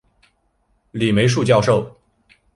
[0.93, 1.95] 李梅树教授